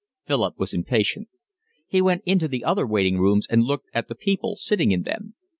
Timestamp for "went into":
2.01-2.47